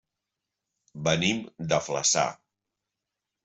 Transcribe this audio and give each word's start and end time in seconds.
Venim 1.09 1.43
de 1.73 1.81
Flaçà. 1.91 2.27